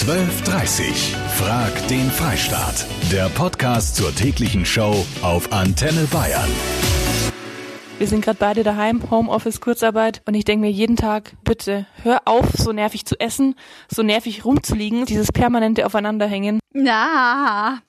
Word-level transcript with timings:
12.30 0.00 1.14
Frag 1.36 1.88
den 1.88 2.10
Freistaat. 2.10 2.86
Der 3.12 3.28
Podcast 3.28 3.96
zur 3.96 4.14
täglichen 4.14 4.64
Show 4.64 5.04
auf 5.20 5.52
Antenne 5.52 6.08
Bayern. 6.10 6.48
Wir 7.98 8.06
sind 8.06 8.24
gerade 8.24 8.38
beide 8.38 8.62
daheim, 8.62 9.10
Homeoffice, 9.10 9.60
Kurzarbeit 9.60 10.22
und 10.24 10.32
ich 10.32 10.44
denke 10.44 10.64
mir 10.64 10.70
jeden 10.72 10.96
Tag, 10.96 11.34
bitte 11.44 11.86
hör 12.02 12.22
auf, 12.24 12.46
so 12.56 12.72
nervig 12.72 13.04
zu 13.04 13.20
essen, 13.20 13.56
so 13.90 14.02
nervig 14.02 14.46
rumzuliegen, 14.46 15.04
dieses 15.04 15.32
permanente 15.32 15.84
Aufeinanderhängen. 15.84 16.60
Na, 16.72 17.82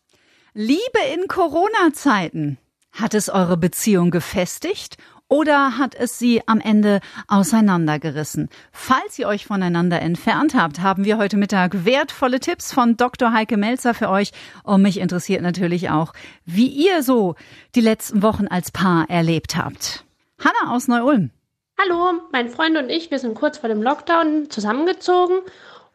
Liebe 0.54 1.00
in 1.16 1.30
Corona-Zeiten. 1.30 2.58
Hat 2.92 3.14
es 3.14 3.30
eure 3.30 3.56
Beziehung 3.56 4.12
gefestigt 4.12 4.98
oder 5.32 5.78
hat 5.78 5.96
es 5.96 6.20
sie 6.20 6.46
am 6.46 6.60
Ende 6.60 7.00
auseinandergerissen? 7.30 8.50
Falls 8.74 9.18
ihr 9.18 9.30
euch 9.30 9.46
voneinander 9.46 10.02
entfernt 10.02 10.54
habt, 10.56 10.82
haben 10.82 11.06
wir 11.06 11.18
heute 11.18 11.38
Mittag 11.38 11.86
wertvolle 11.86 12.42
Tipps 12.42 12.74
von 12.74 12.98
Dr. 12.98 13.32
Heike 13.32 13.56
Melzer 13.56 13.94
für 13.94 14.10
euch. 14.10 14.32
Und 14.64 14.82
mich 14.82 15.00
interessiert 15.00 15.42
natürlich 15.42 15.90
auch, 15.90 16.12
wie 16.44 16.68
ihr 16.68 17.02
so 17.02 17.36
die 17.76 17.82
letzten 17.82 18.22
Wochen 18.22 18.48
als 18.48 18.72
Paar 18.72 19.10
erlebt 19.10 19.56
habt. 19.56 20.04
Hanna 20.38 20.76
aus 20.76 20.90
Neu-Ulm. 20.90 21.32
Hallo, 21.82 22.20
mein 22.34 22.50
Freund 22.50 22.78
und 22.78 22.90
ich, 22.90 23.10
wir 23.10 23.20
sind 23.20 23.36
kurz 23.36 23.58
vor 23.58 23.70
dem 23.70 23.82
Lockdown 23.82 24.50
zusammengezogen 24.50 25.38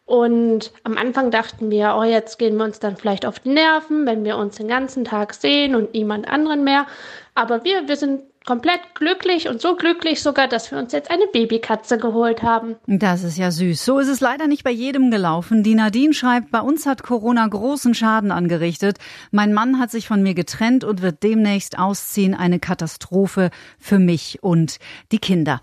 und 0.06 0.72
am 0.84 0.96
Anfang 0.96 1.30
dachten 1.30 1.70
wir, 1.70 1.94
oh, 1.98 2.04
jetzt 2.04 2.38
gehen 2.38 2.56
wir 2.56 2.64
uns 2.64 2.78
dann 2.78 2.96
vielleicht 2.96 3.26
auf 3.26 3.40
die 3.40 3.50
Nerven, 3.50 4.06
wenn 4.06 4.24
wir 4.24 4.38
uns 4.38 4.56
den 4.56 4.68
ganzen 4.68 5.04
Tag 5.04 5.34
sehen 5.34 5.74
und 5.74 5.92
niemand 5.92 6.26
anderen 6.26 6.64
mehr. 6.64 6.86
Aber 7.34 7.64
wir, 7.64 7.86
wir 7.86 7.96
sind 7.96 8.22
komplett 8.46 8.94
glücklich 8.94 9.48
und 9.48 9.60
so 9.60 9.74
glücklich 9.74 10.22
sogar, 10.22 10.46
dass 10.46 10.70
wir 10.70 10.78
uns 10.78 10.92
jetzt 10.92 11.10
eine 11.10 11.26
Babykatze 11.26 11.98
geholt 11.98 12.42
haben. 12.42 12.76
Das 12.86 13.24
ist 13.24 13.36
ja 13.36 13.50
süß. 13.50 13.84
So 13.84 13.98
ist 13.98 14.08
es 14.08 14.20
leider 14.20 14.46
nicht 14.46 14.62
bei 14.62 14.70
jedem 14.70 15.10
gelaufen. 15.10 15.64
Die 15.64 15.74
Nadine 15.74 16.14
schreibt, 16.14 16.52
bei 16.52 16.60
uns 16.60 16.86
hat 16.86 17.02
Corona 17.02 17.46
großen 17.46 17.92
Schaden 17.92 18.30
angerichtet. 18.30 18.98
Mein 19.32 19.52
Mann 19.52 19.80
hat 19.80 19.90
sich 19.90 20.06
von 20.06 20.22
mir 20.22 20.34
getrennt 20.34 20.84
und 20.84 21.02
wird 21.02 21.24
demnächst 21.24 21.78
ausziehen. 21.78 22.34
Eine 22.34 22.60
Katastrophe 22.60 23.50
für 23.78 23.98
mich 23.98 24.42
und 24.42 24.78
die 25.10 25.18
Kinder. 25.18 25.60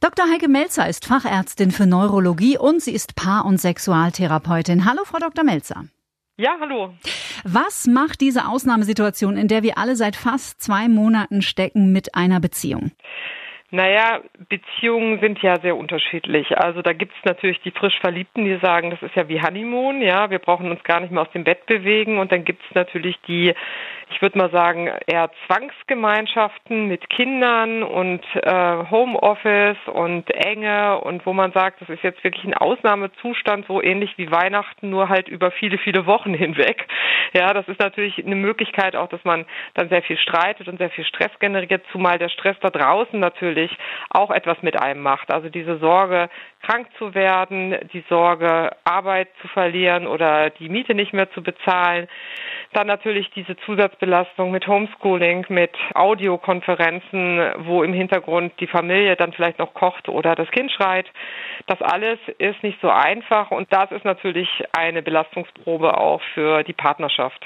Dr. 0.00 0.26
Heike 0.30 0.48
Melzer 0.48 0.86
ist 0.88 1.06
Fachärztin 1.06 1.70
für 1.70 1.86
Neurologie 1.86 2.58
und 2.58 2.82
sie 2.82 2.92
ist 2.92 3.16
Paar- 3.16 3.46
und 3.46 3.58
Sexualtherapeutin. 3.58 4.84
Hallo, 4.84 5.02
Frau 5.04 5.18
Dr. 5.18 5.42
Melzer. 5.42 5.84
Ja, 6.38 6.58
hallo. 6.60 6.92
Was 7.44 7.86
macht 7.86 8.20
diese 8.20 8.46
Ausnahmesituation, 8.46 9.38
in 9.38 9.48
der 9.48 9.62
wir 9.62 9.78
alle 9.78 9.96
seit 9.96 10.16
fast 10.16 10.60
zwei 10.60 10.86
Monaten 10.86 11.40
stecken, 11.40 11.92
mit 11.92 12.14
einer 12.14 12.40
Beziehung? 12.40 12.90
Naja, 13.72 14.20
Beziehungen 14.48 15.18
sind 15.18 15.42
ja 15.42 15.58
sehr 15.58 15.76
unterschiedlich. 15.76 16.56
Also 16.56 16.82
da 16.82 16.92
gibt's 16.92 17.16
natürlich 17.24 17.60
die 17.62 17.72
frisch 17.72 17.98
Verliebten, 17.98 18.44
die 18.44 18.58
sagen, 18.62 18.90
das 18.90 19.02
ist 19.02 19.16
ja 19.16 19.28
wie 19.28 19.42
Honeymoon, 19.42 20.02
ja, 20.02 20.30
wir 20.30 20.38
brauchen 20.38 20.70
uns 20.70 20.84
gar 20.84 21.00
nicht 21.00 21.10
mehr 21.10 21.22
aus 21.22 21.32
dem 21.32 21.42
Bett 21.42 21.66
bewegen. 21.66 22.18
Und 22.18 22.30
dann 22.30 22.44
gibt's 22.44 22.64
natürlich 22.74 23.18
die, 23.26 23.54
ich 24.10 24.22
würde 24.22 24.38
mal 24.38 24.50
sagen, 24.50 24.88
eher 25.08 25.30
Zwangsgemeinschaften 25.46 26.86
mit 26.86 27.10
Kindern 27.10 27.82
und 27.82 28.22
äh, 28.34 28.84
Homeoffice 28.88 29.78
und 29.92 30.30
Enge 30.30 31.00
und 31.00 31.26
wo 31.26 31.32
man 31.32 31.50
sagt, 31.50 31.80
das 31.80 31.88
ist 31.88 32.04
jetzt 32.04 32.22
wirklich 32.22 32.44
ein 32.44 32.54
Ausnahmezustand, 32.54 33.66
so 33.66 33.82
ähnlich 33.82 34.16
wie 34.16 34.30
Weihnachten, 34.30 34.90
nur 34.90 35.08
halt 35.08 35.26
über 35.26 35.50
viele, 35.50 35.78
viele 35.78 36.06
Wochen 36.06 36.34
hinweg. 36.34 36.86
Ja, 37.32 37.52
das 37.52 37.66
ist 37.66 37.80
natürlich 37.80 38.24
eine 38.24 38.36
Möglichkeit 38.36 38.94
auch, 38.94 39.08
dass 39.08 39.24
man 39.24 39.44
dann 39.74 39.88
sehr 39.88 40.02
viel 40.02 40.18
streitet 40.18 40.68
und 40.68 40.78
sehr 40.78 40.90
viel 40.90 41.04
Stress 41.04 41.36
generiert, 41.40 41.82
zumal 41.90 42.18
der 42.18 42.28
Stress 42.28 42.56
da 42.60 42.70
draußen 42.70 43.18
natürlich 43.18 43.55
natürlich 43.56 43.78
auch 44.10 44.30
etwas 44.30 44.62
mit 44.62 44.80
einem 44.80 45.02
macht. 45.02 45.30
Also 45.30 45.48
diese 45.48 45.78
Sorge, 45.78 46.28
krank 46.62 46.88
zu 46.98 47.14
werden, 47.14 47.76
die 47.92 48.04
Sorge, 48.08 48.70
Arbeit 48.84 49.28
zu 49.40 49.48
verlieren 49.48 50.06
oder 50.06 50.50
die 50.50 50.68
Miete 50.68 50.94
nicht 50.94 51.12
mehr 51.12 51.30
zu 51.32 51.42
bezahlen. 51.42 52.08
Dann 52.76 52.88
natürlich 52.88 53.30
diese 53.34 53.56
Zusatzbelastung 53.64 54.50
mit 54.50 54.66
Homeschooling, 54.66 55.46
mit 55.48 55.70
Audiokonferenzen, 55.94 57.40
wo 57.60 57.82
im 57.82 57.94
Hintergrund 57.94 58.52
die 58.60 58.66
Familie 58.66 59.16
dann 59.16 59.32
vielleicht 59.32 59.58
noch 59.58 59.72
kocht 59.72 60.10
oder 60.10 60.34
das 60.34 60.50
Kind 60.50 60.70
schreit. 60.70 61.06
Das 61.68 61.80
alles 61.80 62.18
ist 62.36 62.62
nicht 62.62 62.78
so 62.82 62.90
einfach 62.90 63.50
und 63.50 63.72
das 63.72 63.90
ist 63.92 64.04
natürlich 64.04 64.48
eine 64.76 65.00
Belastungsprobe 65.00 65.96
auch 65.96 66.20
für 66.34 66.64
die 66.64 66.74
Partnerschaft. 66.74 67.42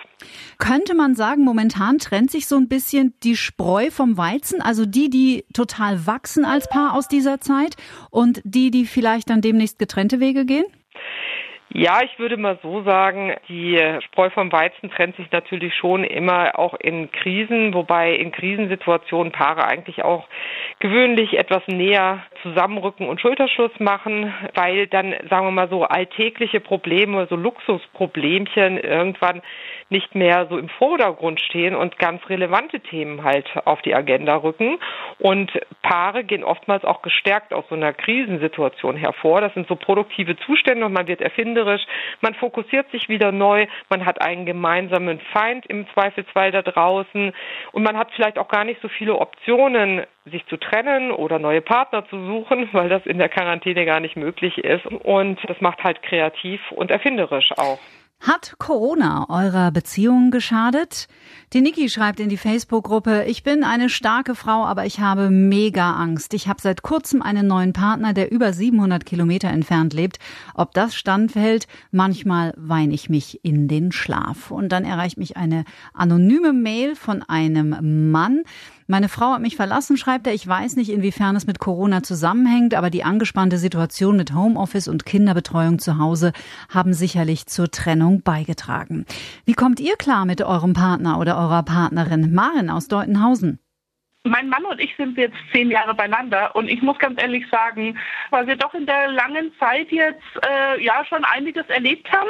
Könnte 0.58 0.96
man 0.96 1.14
sagen, 1.14 1.44
momentan 1.44 1.98
trennt 1.98 2.32
sich 2.32 2.48
so 2.48 2.56
ein 2.56 2.68
bisschen 2.68 3.14
die 3.22 3.36
Spreu 3.36 3.92
vom 3.92 4.18
Weizen, 4.18 4.60
also 4.60 4.84
die, 4.84 5.10
die 5.10 5.44
total 5.54 6.08
wachsen 6.08 6.44
als 6.44 6.68
Paar 6.68 6.96
aus 6.96 7.06
dieser 7.06 7.40
Zeit 7.40 7.76
und 8.10 8.40
die, 8.42 8.72
die 8.72 8.84
vielleicht 8.84 9.30
dann 9.30 9.42
demnächst 9.42 9.78
getrennte 9.78 10.18
Wege 10.18 10.44
gehen? 10.44 10.64
Ja, 11.72 12.00
ich 12.02 12.18
würde 12.18 12.36
mal 12.36 12.58
so 12.62 12.82
sagen, 12.82 13.34
die 13.48 13.80
Spreu 14.04 14.28
vom 14.30 14.50
Weizen 14.50 14.90
trennt 14.90 15.14
sich 15.14 15.30
natürlich 15.30 15.72
schon 15.76 16.02
immer 16.02 16.58
auch 16.58 16.74
in 16.74 17.12
Krisen, 17.12 17.74
wobei 17.74 18.12
in 18.14 18.32
Krisensituationen 18.32 19.32
Paare 19.32 19.64
eigentlich 19.64 20.02
auch 20.02 20.26
gewöhnlich 20.80 21.38
etwas 21.38 21.62
näher 21.68 22.24
zusammenrücken 22.42 23.08
und 23.08 23.20
Schulterschluss 23.20 23.72
machen, 23.78 24.32
weil 24.54 24.86
dann, 24.86 25.14
sagen 25.28 25.46
wir 25.46 25.50
mal 25.50 25.68
so, 25.68 25.84
alltägliche 25.84 26.60
Probleme, 26.60 27.26
so 27.28 27.36
Luxusproblemchen 27.36 28.78
irgendwann 28.78 29.42
nicht 29.90 30.14
mehr 30.14 30.46
so 30.48 30.56
im 30.56 30.68
Vordergrund 30.68 31.40
stehen 31.40 31.74
und 31.74 31.98
ganz 31.98 32.26
relevante 32.28 32.80
Themen 32.80 33.24
halt 33.24 33.46
auf 33.64 33.82
die 33.82 33.94
Agenda 33.94 34.36
rücken. 34.36 34.78
Und 35.18 35.50
Paare 35.82 36.24
gehen 36.24 36.44
oftmals 36.44 36.84
auch 36.84 37.02
gestärkt 37.02 37.52
aus 37.52 37.64
so 37.68 37.74
einer 37.74 37.92
Krisensituation 37.92 38.96
hervor. 38.96 39.40
Das 39.40 39.52
sind 39.54 39.66
so 39.66 39.76
produktive 39.76 40.36
Zustände 40.36 40.86
und 40.86 40.92
man 40.92 41.08
wird 41.08 41.20
erfinderisch, 41.20 41.82
man 42.20 42.34
fokussiert 42.34 42.90
sich 42.90 43.08
wieder 43.08 43.32
neu, 43.32 43.66
man 43.88 44.06
hat 44.06 44.22
einen 44.22 44.46
gemeinsamen 44.46 45.20
Feind 45.32 45.66
im 45.66 45.86
Zweifelsfall 45.92 46.52
da 46.52 46.62
draußen 46.62 47.32
und 47.72 47.82
man 47.82 47.96
hat 47.96 48.12
vielleicht 48.12 48.38
auch 48.38 48.48
gar 48.48 48.64
nicht 48.64 48.80
so 48.80 48.88
viele 48.88 49.16
Optionen, 49.16 50.06
sich 50.26 50.46
zu 50.46 50.56
trennen 50.58 51.10
oder 51.10 51.38
neue 51.38 51.62
Partner 51.62 52.06
zu 52.08 52.24
suchen, 52.26 52.29
weil 52.72 52.88
das 52.88 53.06
in 53.06 53.18
der 53.18 53.28
Quarantäne 53.28 53.84
gar 53.84 54.00
nicht 54.00 54.16
möglich 54.16 54.58
ist. 54.58 54.86
Und 54.86 55.38
das 55.48 55.60
macht 55.60 55.82
halt 55.82 56.02
kreativ 56.02 56.60
und 56.72 56.90
erfinderisch 56.90 57.52
auch. 57.56 57.78
Hat 58.20 58.56
Corona 58.58 59.24
eurer 59.30 59.70
Beziehung 59.70 60.30
geschadet? 60.30 61.08
Die 61.54 61.62
Niki 61.62 61.88
schreibt 61.88 62.20
in 62.20 62.28
die 62.28 62.36
Facebook-Gruppe, 62.36 63.24
ich 63.26 63.44
bin 63.44 63.64
eine 63.64 63.88
starke 63.88 64.34
Frau, 64.34 64.66
aber 64.66 64.84
ich 64.84 65.00
habe 65.00 65.30
mega 65.30 65.94
Angst. 65.94 66.34
Ich 66.34 66.46
habe 66.46 66.60
seit 66.60 66.82
kurzem 66.82 67.22
einen 67.22 67.46
neuen 67.46 67.72
Partner, 67.72 68.12
der 68.12 68.30
über 68.30 68.52
700 68.52 69.06
Kilometer 69.06 69.48
entfernt 69.48 69.94
lebt. 69.94 70.18
Ob 70.54 70.74
das 70.74 70.94
standhält, 70.94 71.66
manchmal 71.92 72.52
weine 72.58 72.92
ich 72.92 73.08
mich 73.08 73.42
in 73.42 73.68
den 73.68 73.90
Schlaf. 73.90 74.50
Und 74.50 74.68
dann 74.68 74.84
erreicht 74.84 75.16
mich 75.16 75.38
eine 75.38 75.64
anonyme 75.94 76.52
Mail 76.52 76.96
von 76.96 77.22
einem 77.22 78.10
Mann, 78.10 78.42
meine 78.90 79.08
Frau 79.08 79.34
hat 79.34 79.40
mich 79.40 79.54
verlassen, 79.54 79.96
schreibt 79.96 80.26
er. 80.26 80.34
Ich 80.34 80.46
weiß 80.46 80.74
nicht, 80.74 80.90
inwiefern 80.90 81.36
es 81.36 81.46
mit 81.46 81.60
Corona 81.60 82.02
zusammenhängt, 82.02 82.74
aber 82.74 82.90
die 82.90 83.04
angespannte 83.04 83.56
Situation 83.56 84.16
mit 84.16 84.34
Homeoffice 84.34 84.88
und 84.88 85.06
Kinderbetreuung 85.06 85.78
zu 85.78 85.98
Hause 85.98 86.32
haben 86.68 86.92
sicherlich 86.92 87.46
zur 87.46 87.70
Trennung 87.70 88.22
beigetragen. 88.22 89.06
Wie 89.44 89.54
kommt 89.54 89.78
ihr 89.78 89.96
klar 89.96 90.26
mit 90.26 90.42
eurem 90.42 90.72
Partner 90.72 91.20
oder 91.20 91.38
eurer 91.38 91.62
Partnerin? 91.62 92.34
Maren 92.34 92.68
aus 92.68 92.88
Deutenhausen. 92.88 93.60
Mein 94.24 94.48
Mann 94.48 94.64
und 94.64 94.80
ich 94.80 94.94
sind 94.96 95.16
jetzt 95.16 95.36
zehn 95.52 95.70
Jahre 95.70 95.94
beieinander 95.94 96.54
und 96.56 96.68
ich 96.68 96.82
muss 96.82 96.98
ganz 96.98 97.22
ehrlich 97.22 97.44
sagen, 97.48 97.96
weil 98.30 98.48
wir 98.48 98.56
doch 98.56 98.74
in 98.74 98.86
der 98.86 99.08
langen 99.12 99.52
Zeit 99.60 99.90
jetzt 99.92 100.20
äh, 100.42 100.84
ja 100.84 101.04
schon 101.08 101.24
einiges 101.24 101.66
erlebt 101.68 102.10
haben. 102.12 102.28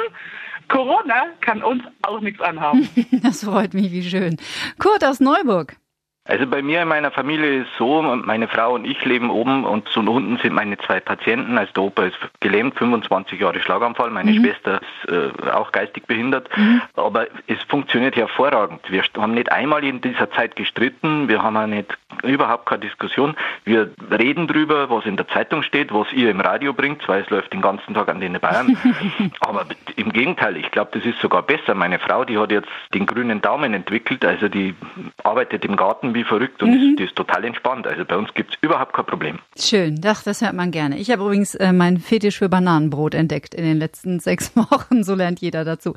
Corona 0.69 1.25
kann 1.41 1.63
uns 1.63 1.83
auch 2.03 2.21
nichts 2.21 2.39
anhaben. 2.39 2.87
das 3.23 3.43
freut 3.43 3.73
mich, 3.73 3.91
wie 3.91 4.03
schön. 4.03 4.37
Kurt 4.77 5.03
aus 5.03 5.19
Neuburg. 5.19 5.80
Also 6.25 6.45
bei 6.45 6.61
mir 6.61 6.83
in 6.83 6.87
meiner 6.87 7.09
Familie 7.09 7.61
ist 7.61 7.69
so, 7.79 8.03
meine 8.03 8.47
Frau 8.47 8.75
und 8.75 8.85
ich 8.85 9.03
leben 9.05 9.31
oben 9.31 9.65
und 9.65 9.89
so 9.89 10.01
unten 10.01 10.37
sind 10.37 10.53
meine 10.53 10.77
zwei 10.77 10.99
Patienten. 10.99 11.57
Also 11.57 11.73
der 11.73 11.83
Opa 11.83 12.03
ist 12.03 12.17
gelähmt, 12.39 12.77
25 12.77 13.39
Jahre 13.39 13.59
Schlaganfall, 13.59 14.11
meine 14.11 14.31
mhm. 14.31 14.43
Schwester 14.43 14.81
ist 14.81 15.11
äh, 15.11 15.49
auch 15.49 15.71
geistig 15.71 16.05
behindert. 16.05 16.47
Mhm. 16.55 16.83
Aber 16.95 17.25
es 17.47 17.61
funktioniert 17.63 18.15
hervorragend. 18.15 18.81
Wir 18.89 19.03
haben 19.17 19.33
nicht 19.33 19.51
einmal 19.51 19.83
in 19.83 19.99
dieser 20.01 20.29
Zeit 20.29 20.55
gestritten, 20.55 21.27
wir 21.27 21.41
haben 21.41 21.57
auch 21.57 21.65
nicht 21.65 21.97
überhaupt 22.21 22.67
keine 22.67 22.81
Diskussion. 22.81 23.35
Wir 23.63 23.89
reden 24.11 24.45
drüber, 24.45 24.91
was 24.91 25.05
in 25.05 25.17
der 25.17 25.27
Zeitung 25.27 25.63
steht, 25.63 25.91
was 25.91 26.13
ihr 26.13 26.29
im 26.29 26.39
Radio 26.39 26.73
bringt, 26.73 27.07
weil 27.07 27.23
es 27.23 27.31
läuft 27.31 27.51
den 27.51 27.61
ganzen 27.61 27.95
Tag 27.95 28.09
an 28.09 28.19
den 28.19 28.39
Bayern. 28.39 28.77
Aber 29.39 29.65
im 29.95 30.11
Gegenteil, 30.11 30.57
ich 30.57 30.69
glaube, 30.69 30.91
das 30.93 31.03
ist 31.03 31.19
sogar 31.19 31.41
besser. 31.41 31.73
Meine 31.73 31.97
Frau, 31.97 32.25
die 32.25 32.37
hat 32.37 32.51
jetzt 32.51 32.69
den 32.93 33.07
grünen 33.07 33.41
Daumen 33.41 33.73
entwickelt, 33.73 34.23
also 34.23 34.49
die 34.49 34.75
arbeitet 35.23 35.65
im 35.65 35.75
Garten 35.75 36.10
wie 36.13 36.23
verrückt 36.23 36.61
und 36.63 36.71
mhm. 36.71 36.95
die 36.97 37.03
ist 37.03 37.15
total 37.15 37.43
entspannt. 37.45 37.87
Also 37.87 38.05
bei 38.05 38.17
uns 38.17 38.33
gibt 38.33 38.53
es 38.53 38.57
überhaupt 38.61 38.93
kein 38.93 39.05
Problem. 39.05 39.39
Schön, 39.57 39.99
das, 40.01 40.23
das 40.23 40.41
hört 40.41 40.53
man 40.53 40.71
gerne. 40.71 40.97
Ich 40.97 41.11
habe 41.11 41.23
übrigens 41.23 41.55
äh, 41.55 41.73
mein 41.73 41.97
Fetisch 41.97 42.37
für 42.37 42.49
Bananenbrot 42.49 43.13
entdeckt 43.13 43.53
in 43.53 43.63
den 43.63 43.77
letzten 43.77 44.19
sechs 44.21 44.55
Wochen. 44.55 45.03
So 45.03 45.15
lernt 45.15 45.39
jeder 45.39 45.63
dazu. 45.65 45.91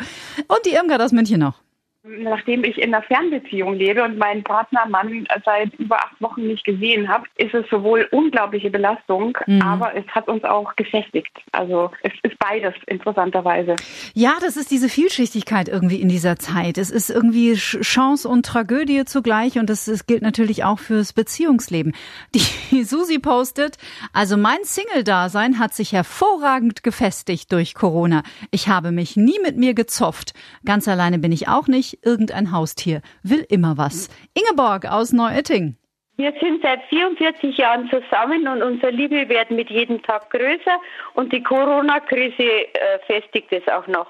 Und 0.49 0.67
die 0.67 0.71
Irmgard 0.71 1.03
aus 1.03 1.13
München 1.13 1.41
noch. 1.41 1.61
Nachdem 2.07 2.65
ich 2.65 2.77
in 2.77 2.95
einer 2.95 3.03
Fernbeziehung 3.03 3.77
lebe 3.77 4.05
und 4.05 4.19
meinen 4.19 4.45
Partner 4.45 4.85
Mann 4.87 5.27
seit 5.43 5.73
über 5.77 5.97
acht 5.97 6.21
Wochen 6.21 6.47
nicht 6.47 6.63
gesehen 6.63 7.09
habe, 7.09 7.25
ist 7.37 7.55
es 7.55 7.65
sowohl 7.71 8.07
unglaubliche 8.11 8.69
Belastung, 8.69 9.39
mhm. 9.47 9.63
aber 9.63 9.97
es 9.97 10.05
hat 10.09 10.29
uns 10.29 10.45
auch 10.45 10.77
gefestigt. 10.77 11.33
Also 11.53 11.91
es 12.03 12.13
ist 12.23 12.39
beides 12.39 12.75
interessanterweise. 12.89 13.77
Ja, 14.13 14.35
das 14.43 14.59
ist 14.59 14.71
diese 14.71 14.91
Vielschichtigkeit 14.91 15.71
irgendwie 15.71 15.99
in 15.99 16.11
dieser 16.11 16.37
Zeit. 16.37 16.77
Es 16.77 16.91
ist 16.91 17.09
irgendwie 17.09 17.55
Chance 17.55 18.29
und 18.29 18.45
Tragödie 18.45 19.07
zugleich 19.07 19.59
und 19.59 19.71
das, 19.71 19.87
das 19.87 20.05
gilt 20.05 20.21
natürlich 20.21 20.63
auch 20.63 20.81
fürs 20.81 21.15
Beziehungsleben. 21.15 21.95
Die 22.35 22.83
Susi 22.85 23.19
postet, 23.19 23.79
also 24.13 24.37
mein 24.37 24.63
Single-Dasein 24.63 25.59
hat 25.59 25.73
sich 25.73 25.95
hervorragend 25.95 26.83
gefestigt 26.83 27.51
durch 27.51 27.73
Corona. 27.73 28.25
Ich 28.51 28.69
habe 28.69 28.93
mich 28.93 29.17
nie 29.17 29.39
mit 29.43 29.57
mir 29.57 29.73
gezopft. 29.73 30.35
Ganz 30.67 30.87
alleine 30.87 31.19
bin 31.19 31.33
ich 31.33 31.49
auch 31.49 31.67
nicht 31.67 31.94
irgendein 32.03 32.53
Haustier, 32.53 33.03
will 33.23 33.45
immer 33.49 33.77
was. 33.77 34.09
Ingeborg 34.35 34.87
aus 34.87 35.13
Neuötting. 35.13 35.77
Wir 36.17 36.33
sind 36.41 36.63
seit 36.63 36.83
44 36.85 37.57
Jahren 37.57 37.91
zusammen 37.91 38.47
und 38.47 38.63
unsere 38.63 38.93
Liebe 38.93 39.29
wird 39.29 39.51
mit 39.51 39.69
jedem 39.69 40.01
Tag 40.03 40.31
größer 40.31 40.79
und 41.15 41.33
die 41.33 41.43
Corona-Krise 41.43 42.43
äh, 42.43 42.99
festigt 43.07 43.49
es 43.51 43.67
auch 43.67 43.89
noch. 43.89 44.07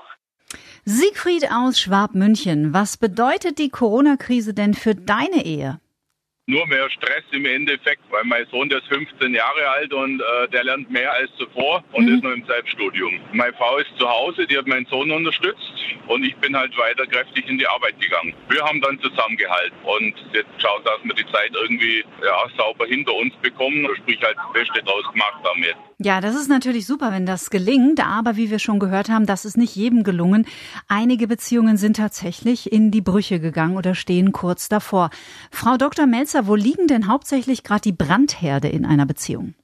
Siegfried 0.85 1.51
aus 1.51 1.81
Schwab-München, 1.81 2.75
was 2.75 2.99
bedeutet 2.99 3.59
die 3.59 3.71
Corona-Krise 3.71 4.53
denn 4.53 4.75
für 4.75 4.95
deine 4.95 5.45
Ehe? 5.47 5.81
Nur 6.47 6.67
mehr 6.67 6.91
Stress 6.91 7.25
im 7.33 7.47
Endeffekt, 7.47 8.03
weil 8.11 8.25
mein 8.25 8.47
Sohn 8.51 8.69
der 8.69 8.79
ist 8.79 8.89
15 8.89 9.35
Jahre 9.35 9.69
alt 9.69 9.93
und 9.93 10.21
äh, 10.21 10.49
der 10.49 10.65
lernt 10.65 10.91
mehr 10.91 11.13
als 11.13 11.31
zuvor 11.37 11.83
und 11.93 12.07
mhm. 12.07 12.17
ist 12.17 12.25
noch 12.25 12.33
im 12.33 12.45
Selbststudium. 12.45 13.21
Meine 13.33 13.53
Frau 13.55 13.79
ist 13.79 13.91
zu 13.99 14.09
Hause, 14.09 14.47
die 14.47 14.59
hat 14.59 14.67
meinen 14.67 14.87
Sohn 14.87 15.11
unterstützt 15.11 15.73
und 16.07 16.25
ich 16.25 16.37
bin 16.37 16.57
halt 16.57 16.77
weiter 16.77 17.07
kräftig 17.07 17.49
in 17.49 17.59
die 17.59 17.67
Arbeit 17.67 17.99
gegangen. 17.99 18.35
Wir 18.49 18.63
haben 18.63 18.81
dann 18.83 19.01
zusammengehalten 19.01 19.79
und 19.85 20.15
jetzt 20.33 20.51
schaut, 20.59 20.87
dass 20.87 21.03
wir 21.03 21.15
die 21.15 21.27
Zeit 21.33 21.53
irgendwie 21.55 22.05
ja, 22.23 22.47
sauber 22.59 22.87
hinter 22.87 23.15
uns 23.15 23.35
bekommen, 23.37 23.89
sprich 23.97 24.21
halt 24.23 24.37
das 24.37 24.53
Beste 24.53 24.85
draus 24.85 25.05
gemacht 25.13 25.43
haben 25.45 25.63
jetzt. 25.63 25.94
Ja, 26.05 26.21
das 26.21 26.35
ist 26.35 26.51
natürlich 26.51 26.87
super, 26.87 27.13
wenn 27.13 27.25
das 27.25 27.49
gelingt, 27.49 28.07
aber 28.07 28.37
wie 28.37 28.51
wir 28.51 28.59
schon 28.59 28.79
gehört 28.79 29.09
haben, 29.09 29.25
das 29.25 29.47
ist 29.47 29.57
nicht 29.57 29.75
jedem 29.75 30.03
gelungen. 30.05 30.45
Einige 30.87 31.27
Beziehungen 31.27 31.79
sind 31.79 31.97
tatsächlich 31.97 32.71
in 32.71 32.91
die 32.91 33.01
Brüche 33.01 33.41
gegangen 33.41 33.79
oder 33.79 33.95
stehen 33.95 34.31
kurz 34.33 34.69
davor. 34.69 35.09
Frau 35.51 35.79
Dr. 35.79 36.05
Melzer, 36.05 36.47
wo 36.47 36.57
liegen 36.57 36.89
denn 36.89 37.09
hauptsächlich 37.09 37.65
gerade 37.65 37.81
die 37.81 37.93
Brandherde 37.93 38.69
in 38.69 38.85
einer 38.85 39.07
Beziehung? 39.07 39.55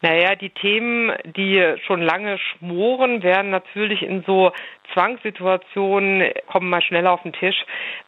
Naja, 0.00 0.36
die 0.36 0.50
Themen, 0.50 1.10
die 1.36 1.74
schon 1.88 2.02
lange 2.02 2.38
schmoren, 2.38 3.24
werden 3.24 3.50
natürlich 3.50 4.02
in 4.02 4.22
so 4.28 4.52
Zwangssituationen 4.92 6.30
kommen 6.46 6.70
mal 6.70 6.82
schneller 6.82 7.12
auf 7.12 7.22
den 7.22 7.32
Tisch, 7.32 7.56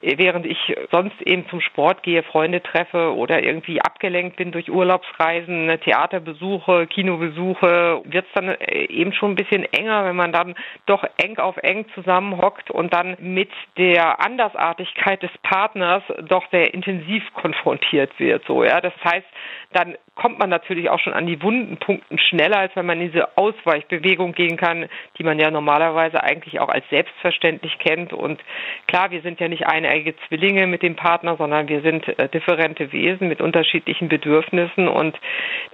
während 0.00 0.46
ich 0.46 0.76
sonst 0.90 1.20
eben 1.22 1.48
zum 1.48 1.60
Sport 1.60 2.02
gehe, 2.02 2.22
Freunde 2.22 2.62
treffe 2.62 3.14
oder 3.14 3.42
irgendwie 3.42 3.80
abgelenkt 3.80 4.36
bin 4.36 4.52
durch 4.52 4.70
Urlaubsreisen, 4.70 5.78
Theaterbesuche, 5.84 6.86
Kinobesuche, 6.86 8.02
wird 8.04 8.26
es 8.26 8.32
dann 8.34 8.56
eben 8.60 9.12
schon 9.12 9.32
ein 9.32 9.36
bisschen 9.36 9.64
enger, 9.72 10.04
wenn 10.04 10.16
man 10.16 10.32
dann 10.32 10.54
doch 10.86 11.04
eng 11.16 11.38
auf 11.38 11.56
eng 11.58 11.86
zusammenhockt 11.94 12.70
und 12.70 12.92
dann 12.92 13.16
mit 13.20 13.50
der 13.76 14.25
Andersartigkeit 14.25 15.22
des 15.22 15.30
Partners 15.42 16.02
doch 16.28 16.44
sehr 16.50 16.75
intensiv 16.75 17.22
konfrontiert 17.34 18.19
wird. 18.19 18.44
So, 18.46 18.64
ja, 18.64 18.80
das 18.80 18.94
heißt, 19.04 19.26
dann 19.72 19.96
kommt 20.14 20.38
man 20.38 20.50
natürlich 20.50 20.90
auch 20.90 20.98
schon 20.98 21.12
an 21.12 21.26
die 21.26 21.42
wunden 21.42 21.76
Punkten 21.76 22.19
schneller, 22.19 22.58
als 22.58 22.75
wenn 22.75 22.86
man 22.86 23.00
diese 23.00 23.36
Ausweichbewegung 23.36 24.32
gehen 24.32 24.56
kann, 24.56 24.88
die 25.19 25.25
man 25.25 25.38
ja 25.38 25.50
normalerweise 25.50 26.22
eigentlich 26.22 26.60
auch 26.60 26.67
als 26.68 26.88
selbstverständlich 26.90 27.78
kennt. 27.78 28.12
Und 28.12 28.40
klar, 28.86 29.10
wir 29.10 29.20
sind 29.22 29.40
ja 29.40 29.48
nicht 29.48 29.66
eineige 29.66 30.14
Zwillinge 30.26 30.66
mit 30.66 30.82
dem 30.82 30.96
Partner, 30.96 31.36
sondern 31.36 31.68
wir 31.68 31.80
sind 31.82 32.06
äh, 32.18 32.28
differente 32.28 32.92
Wesen 32.92 33.28
mit 33.28 33.40
unterschiedlichen 33.40 34.08
Bedürfnissen. 34.08 34.88
Und 34.88 35.18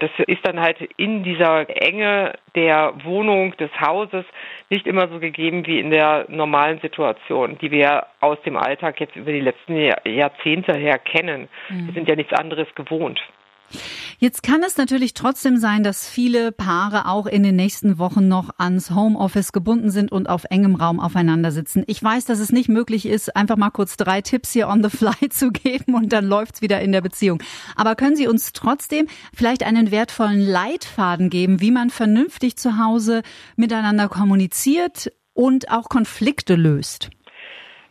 das 0.00 0.10
ist 0.26 0.46
dann 0.46 0.60
halt 0.60 0.80
in 0.96 1.22
dieser 1.22 1.68
Enge 1.82 2.34
der 2.54 2.92
Wohnung, 3.04 3.56
des 3.56 3.70
Hauses 3.80 4.24
nicht 4.70 4.86
immer 4.86 5.08
so 5.08 5.18
gegeben 5.18 5.66
wie 5.66 5.80
in 5.80 5.90
der 5.90 6.26
normalen 6.28 6.80
Situation, 6.80 7.58
die 7.58 7.70
wir 7.70 8.06
aus 8.20 8.40
dem 8.42 8.56
Alltag 8.56 9.00
jetzt 9.00 9.16
über 9.16 9.32
die 9.32 9.40
letzten 9.40 9.76
Jahrzehnte 10.04 10.76
her 10.76 10.98
kennen. 10.98 11.48
Wir 11.68 11.76
mhm. 11.76 11.92
sind 11.92 12.08
ja 12.08 12.16
nichts 12.16 12.32
anderes 12.32 12.72
gewohnt. 12.74 13.20
Jetzt 14.18 14.42
kann 14.42 14.62
es 14.62 14.76
natürlich 14.76 15.14
trotzdem 15.14 15.56
sein, 15.58 15.82
dass 15.82 16.08
viele 16.08 16.52
Paare 16.52 17.08
auch 17.08 17.26
in 17.26 17.42
den 17.42 17.56
nächsten 17.56 17.98
Wochen 17.98 18.28
noch 18.28 18.50
ans 18.58 18.90
Homeoffice 18.90 19.52
gebunden 19.52 19.90
sind 19.90 20.12
und 20.12 20.28
auf 20.28 20.44
engem 20.50 20.76
Raum 20.76 21.00
aufeinander 21.00 21.50
sitzen. 21.50 21.84
Ich 21.86 22.02
weiß, 22.02 22.24
dass 22.24 22.38
es 22.38 22.52
nicht 22.52 22.68
möglich 22.68 23.06
ist, 23.06 23.34
einfach 23.34 23.56
mal 23.56 23.70
kurz 23.70 23.96
drei 23.96 24.20
Tipps 24.20 24.52
hier 24.52 24.68
on 24.68 24.82
the 24.82 24.90
fly 24.90 25.28
zu 25.30 25.50
geben 25.50 25.94
und 25.94 26.12
dann 26.12 26.26
läuft's 26.26 26.62
wieder 26.62 26.80
in 26.80 26.92
der 26.92 27.00
Beziehung. 27.00 27.42
Aber 27.76 27.96
können 27.96 28.16
Sie 28.16 28.28
uns 28.28 28.52
trotzdem 28.52 29.08
vielleicht 29.34 29.64
einen 29.64 29.90
wertvollen 29.90 30.40
Leitfaden 30.40 31.28
geben, 31.30 31.60
wie 31.60 31.70
man 31.70 31.90
vernünftig 31.90 32.56
zu 32.56 32.78
Hause 32.78 33.22
miteinander 33.56 34.08
kommuniziert 34.08 35.12
und 35.32 35.70
auch 35.70 35.88
Konflikte 35.88 36.54
löst? 36.54 37.10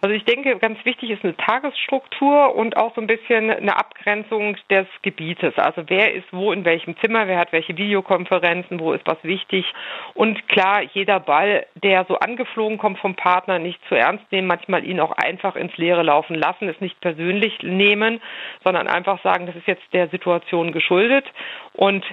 Also 0.04 0.14
ich 0.16 0.26
denke, 0.26 0.58
ganz 0.58 0.84
wichtig 0.84 1.12
ist 1.12 1.24
eine 1.24 1.38
Tagesstruktur 1.38 2.54
und 2.58 2.76
auch 2.76 2.94
so 2.94 3.00
ein 3.00 3.08
bisschen 3.08 3.50
eine 3.50 3.78
Abgrenzung 3.78 4.58
des 4.70 4.86
Gebietes. 5.02 5.54
Also 5.56 5.84
wer 5.88 6.14
ist 6.14 6.26
wo 6.34 6.52
in 6.52 6.66
welchem 6.66 6.98
Zimmer, 6.98 7.26
wer 7.30 7.40
hat 7.40 7.54
welche 7.54 7.78
Videokonferenzen, 7.78 8.82
wo 8.82 8.92
ist 8.92 9.08
was 9.08 9.24
wichtig. 9.24 9.66
Und 10.14 10.46
klar, 10.50 10.82
jeder 10.94 11.22
Ball, 11.22 11.66
der 11.76 12.04
so 12.10 12.18
angeflogen 12.18 12.78
kommt 12.78 13.00
vom 13.00 13.16
Partner, 13.16 13.60
nicht 13.60 13.80
zu 13.88 13.96
ernst 13.96 14.30
nehmen, 14.30 14.46
manchmal 14.46 14.84
ihn 14.84 15.00
auch 15.00 15.14
einfach 15.14 15.56
ins 15.56 15.78
Leere 15.78 16.04
laufen 16.04 16.36
lassen, 16.36 16.68
es 16.68 16.82
nicht 16.82 17.00
persönlich 17.00 17.60
nehmen, 17.62 18.22
sondern 18.66 18.90
einfach 18.90 19.24
sagen, 19.24 19.46
das 19.46 19.56
ist 19.56 19.68
jetzt 19.68 19.86
der 19.94 20.10
Situation 20.10 20.74
geschuldet. 20.74 21.24
Und 21.72 22.04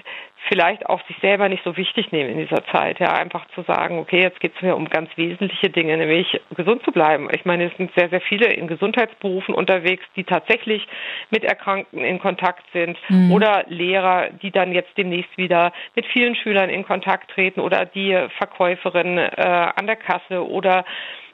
vielleicht 0.48 0.86
auch 0.86 1.04
sich 1.06 1.16
selber 1.20 1.48
nicht 1.48 1.64
so 1.64 1.76
wichtig 1.76 2.12
nehmen 2.12 2.30
in 2.30 2.38
dieser 2.38 2.64
Zeit. 2.66 2.98
Ja, 2.98 3.12
einfach 3.12 3.46
zu 3.54 3.62
sagen, 3.62 3.98
okay, 3.98 4.20
jetzt 4.20 4.40
geht 4.40 4.54
es 4.56 4.62
mir 4.62 4.76
um 4.76 4.88
ganz 4.88 5.10
wesentliche 5.16 5.70
Dinge, 5.70 5.96
nämlich 5.96 6.40
gesund 6.56 6.82
zu 6.84 6.92
bleiben. 6.92 7.28
Ich 7.32 7.44
meine, 7.44 7.66
es 7.66 7.76
sind 7.76 7.92
sehr, 7.96 8.08
sehr 8.08 8.20
viele 8.20 8.46
in 8.46 8.66
Gesundheitsberufen 8.66 9.54
unterwegs, 9.54 10.04
die 10.16 10.24
tatsächlich 10.24 10.86
mit 11.30 11.44
Erkrankten 11.44 12.04
in 12.04 12.18
Kontakt 12.18 12.64
sind 12.72 12.98
mhm. 13.08 13.32
oder 13.32 13.64
Lehrer, 13.68 14.30
die 14.42 14.50
dann 14.50 14.72
jetzt 14.72 14.96
demnächst 14.96 15.36
wieder 15.36 15.72
mit 15.94 16.06
vielen 16.06 16.34
Schülern 16.34 16.70
in 16.70 16.84
Kontakt 16.84 17.30
treten 17.30 17.60
oder 17.60 17.84
die 17.84 18.16
Verkäuferin 18.38 19.18
äh, 19.18 19.30
an 19.76 19.86
der 19.86 19.96
Kasse 19.96 20.46
oder 20.46 20.84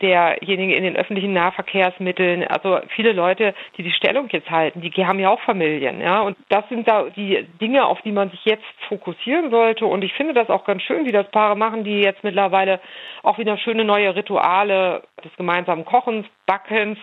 derjenige 0.02 0.74
in 0.74 0.84
den 0.84 0.96
öffentlichen 0.96 1.32
Nahverkehrsmitteln. 1.32 2.46
Also 2.46 2.80
viele 2.94 3.12
Leute, 3.12 3.54
die 3.76 3.82
die 3.82 3.92
Stellung 3.92 4.28
jetzt 4.30 4.50
halten, 4.50 4.80
die 4.80 5.06
haben 5.06 5.18
ja 5.18 5.30
auch 5.30 5.40
Familien, 5.40 6.00
ja. 6.00 6.20
Und 6.20 6.36
das 6.48 6.68
sind 6.68 6.86
da 6.88 7.04
die 7.04 7.46
Dinge, 7.60 7.86
auf 7.86 8.00
die 8.02 8.12
man 8.12 8.30
sich 8.30 8.44
jetzt 8.44 8.64
fokussieren 8.98 9.50
sollte. 9.50 9.86
Und 9.86 10.02
ich 10.02 10.12
finde 10.14 10.34
das 10.34 10.48
auch 10.48 10.64
ganz 10.64 10.82
schön, 10.82 11.06
wie 11.06 11.12
das 11.12 11.30
Paare 11.30 11.56
machen, 11.56 11.84
die 11.84 12.00
jetzt 12.00 12.24
mittlerweile 12.24 12.80
auch 13.22 13.38
wieder 13.38 13.58
schöne 13.58 13.84
neue 13.84 14.14
Rituale 14.14 15.02
des 15.24 15.34
gemeinsamen 15.36 15.84
Kochens, 15.84 16.26
Backens, 16.46 16.98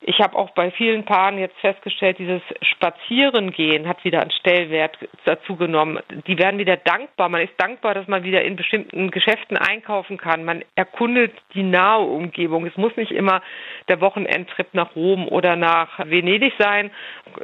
ich 0.00 0.20
habe 0.20 0.36
auch 0.36 0.50
bei 0.50 0.70
vielen 0.70 1.04
Paaren 1.04 1.38
jetzt 1.38 1.58
festgestellt, 1.58 2.18
dieses 2.18 2.40
Spazierengehen 2.62 3.88
hat 3.88 4.04
wieder 4.04 4.20
einen 4.20 4.30
Stellwert 4.30 4.96
dazu 5.24 5.56
genommen. 5.56 5.98
Die 6.28 6.38
werden 6.38 6.60
wieder 6.60 6.76
dankbar. 6.76 7.28
Man 7.28 7.42
ist 7.42 7.54
dankbar, 7.58 7.94
dass 7.94 8.06
man 8.06 8.22
wieder 8.22 8.42
in 8.44 8.54
bestimmten 8.54 9.10
Geschäften 9.10 9.56
einkaufen 9.56 10.16
kann. 10.16 10.44
Man 10.44 10.64
erkundet 10.76 11.32
die 11.54 11.64
nahe 11.64 12.04
Umgebung. 12.04 12.64
Es 12.66 12.76
muss 12.76 12.96
nicht 12.96 13.10
immer 13.10 13.42
der 13.88 14.00
Wochenendtrip 14.00 14.68
nach 14.72 14.94
Rom 14.94 15.26
oder 15.26 15.56
nach 15.56 15.98
Venedig 15.98 16.52
sein. 16.60 16.92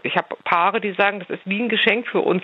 Ich 0.05 0.17
habe 0.17 0.37
Paare, 0.45 0.81
die 0.81 0.93
sagen, 0.93 1.19
das 1.19 1.31
ist 1.31 1.43
wie 1.45 1.61
ein 1.61 1.69
Geschenk 1.69 2.07
für 2.07 2.21
uns. 2.21 2.43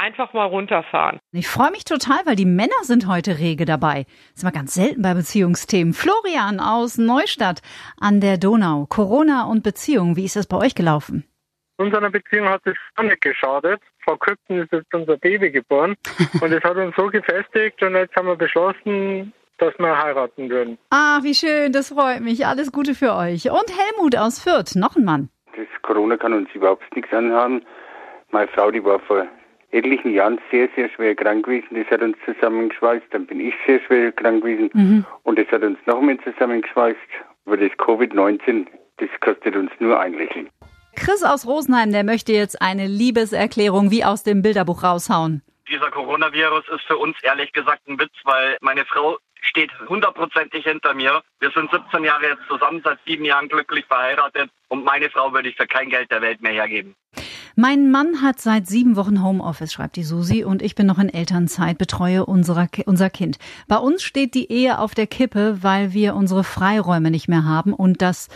Einfach 0.00 0.32
mal 0.32 0.44
runterfahren. 0.44 1.18
Ich 1.32 1.48
freue 1.48 1.72
mich 1.72 1.84
total, 1.84 2.20
weil 2.26 2.36
die 2.36 2.44
Männer 2.44 2.70
sind 2.82 3.08
heute 3.08 3.40
rege 3.40 3.64
dabei. 3.64 4.04
Das 4.04 4.36
ist 4.36 4.44
mal 4.44 4.50
ganz 4.52 4.74
selten 4.74 5.02
bei 5.02 5.14
Beziehungsthemen. 5.14 5.94
Florian 5.94 6.60
aus 6.60 6.96
Neustadt 6.96 7.60
an 8.00 8.20
der 8.20 8.27
Donau. 8.36 8.86
Corona 8.88 9.44
und 9.44 9.62
Beziehung, 9.62 10.16
wie 10.16 10.24
ist 10.24 10.36
das 10.36 10.46
bei 10.46 10.56
euch 10.58 10.74
gelaufen? 10.74 11.24
Unserer 11.78 12.10
Beziehung 12.10 12.48
hat 12.48 12.62
es 12.64 12.76
gar 12.96 13.04
nicht 13.04 13.20
geschadet. 13.20 13.80
Vor 14.04 14.18
kurzem 14.18 14.62
ist 14.62 14.72
jetzt 14.72 14.92
unser 14.92 15.16
Baby 15.16 15.50
geboren 15.50 15.94
und 16.42 16.52
es 16.52 16.62
hat 16.64 16.76
uns 16.76 16.94
so 16.96 17.06
gefestigt 17.06 17.82
und 17.82 17.94
jetzt 17.94 18.14
haben 18.16 18.26
wir 18.26 18.36
beschlossen, 18.36 19.32
dass 19.58 19.72
wir 19.78 20.02
heiraten 20.02 20.50
würden. 20.50 20.78
Ah, 20.90 21.20
wie 21.22 21.34
schön, 21.34 21.72
das 21.72 21.90
freut 21.90 22.20
mich. 22.20 22.46
Alles 22.46 22.72
Gute 22.72 22.94
für 22.94 23.14
euch. 23.14 23.50
Und 23.50 23.66
Helmut 23.68 24.16
aus 24.16 24.40
Fürth, 24.40 24.74
noch 24.74 24.96
ein 24.96 25.04
Mann. 25.04 25.28
Das 25.56 25.66
Corona 25.82 26.16
kann 26.16 26.32
uns 26.32 26.48
überhaupt 26.54 26.84
nichts 26.94 27.12
anhaben. 27.12 27.64
Meine 28.30 28.48
Frau, 28.48 28.70
die 28.70 28.84
war 28.84 28.98
vor 29.00 29.26
etlichen 29.70 30.12
Jahren 30.12 30.40
sehr, 30.50 30.68
sehr 30.74 30.88
schwer 30.90 31.14
krank 31.14 31.44
gewesen. 31.44 31.68
Das 31.70 31.86
hat 31.90 32.02
uns 32.02 32.16
zusammengeschweißt. 32.24 33.06
Dann 33.10 33.26
bin 33.26 33.40
ich 33.40 33.54
sehr 33.66 33.80
schwer 33.80 34.12
krank 34.12 34.42
gewesen. 34.42 34.70
Mhm. 34.72 35.04
Und 35.24 35.38
das 35.38 35.46
hat 35.48 35.62
uns 35.62 35.78
noch 35.86 36.00
mehr 36.00 36.18
zusammengeschweißt. 36.22 36.98
Über 37.48 37.56
das 37.56 37.72
Covid-19 37.78 38.66
das 38.98 39.08
kostet 39.20 39.56
uns 39.56 39.70
nur 39.78 39.98
ein 39.98 40.12
Lächeln. 40.12 40.50
Chris 40.96 41.22
aus 41.22 41.46
Rosenheim, 41.46 41.92
der 41.92 42.04
möchte 42.04 42.32
jetzt 42.32 42.60
eine 42.60 42.86
Liebeserklärung 42.86 43.90
wie 43.90 44.04
aus 44.04 44.22
dem 44.22 44.42
Bilderbuch 44.42 44.82
raushauen. 44.82 45.40
Dieser 45.66 45.90
Coronavirus 45.90 46.64
ist 46.74 46.84
für 46.86 46.98
uns 46.98 47.16
ehrlich 47.22 47.50
gesagt 47.52 47.88
ein 47.88 47.98
Witz, 47.98 48.12
weil 48.24 48.58
meine 48.60 48.84
Frau 48.84 49.16
steht 49.40 49.70
hundertprozentig 49.88 50.64
hinter 50.64 50.92
mir. 50.92 51.22
Wir 51.40 51.50
sind 51.52 51.70
17 51.70 52.04
Jahre 52.04 52.26
jetzt 52.26 52.46
zusammen, 52.48 52.82
seit 52.84 52.98
sieben 53.06 53.24
Jahren 53.24 53.48
glücklich 53.48 53.86
verheiratet 53.86 54.50
und 54.68 54.84
meine 54.84 55.08
Frau 55.08 55.32
würde 55.32 55.48
ich 55.48 55.56
für 55.56 55.66
kein 55.66 55.88
Geld 55.88 56.10
der 56.10 56.20
Welt 56.20 56.42
mehr 56.42 56.52
hergeben. 56.52 56.94
Mein 57.60 57.90
Mann 57.90 58.22
hat 58.22 58.38
seit 58.38 58.68
sieben 58.68 58.94
Wochen 58.94 59.20
Homeoffice, 59.20 59.72
schreibt 59.72 59.96
die 59.96 60.04
Susi, 60.04 60.44
und 60.44 60.62
ich 60.62 60.76
bin 60.76 60.86
noch 60.86 61.00
in 61.00 61.08
Elternzeit, 61.08 61.76
betreue 61.76 62.24
unserer, 62.24 62.68
unser 62.86 63.10
Kind. 63.10 63.36
Bei 63.66 63.78
uns 63.78 64.04
steht 64.04 64.34
die 64.34 64.52
Ehe 64.52 64.78
auf 64.78 64.94
der 64.94 65.08
Kippe, 65.08 65.58
weil 65.60 65.92
wir 65.92 66.14
unsere 66.14 66.44
Freiräume 66.44 67.10
nicht 67.10 67.26
mehr 67.26 67.44
haben 67.44 67.72
und 67.72 68.00
das 68.00 68.28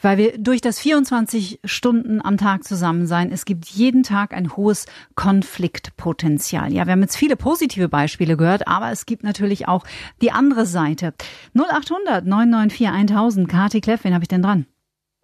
weil 0.00 0.16
wir 0.16 0.38
durch 0.38 0.62
das 0.62 0.80
24 0.80 1.60
Stunden 1.64 2.24
am 2.24 2.38
Tag 2.38 2.64
zusammen 2.64 3.06
sein, 3.06 3.30
es 3.30 3.44
gibt 3.44 3.66
jeden 3.66 4.02
Tag 4.04 4.32
ein 4.32 4.56
hohes 4.56 4.86
Konfliktpotenzial. 5.16 6.72
Ja, 6.72 6.86
wir 6.86 6.92
haben 6.92 7.02
jetzt 7.02 7.16
viele 7.16 7.36
positive 7.36 7.90
Beispiele 7.90 8.38
gehört, 8.38 8.66
aber 8.66 8.90
es 8.90 9.04
gibt 9.04 9.22
natürlich 9.22 9.68
auch 9.68 9.84
die 10.22 10.32
andere 10.32 10.64
Seite. 10.64 11.12
0800 11.54 12.24
994 12.26 12.88
1000. 12.88 13.48
Kati 13.48 13.80
Kleff, 13.82 14.02
wen 14.04 14.14
habe 14.14 14.24
ich 14.24 14.28
denn 14.28 14.42
dran? 14.42 14.66